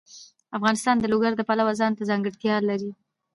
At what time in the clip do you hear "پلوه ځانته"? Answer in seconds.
1.49-2.03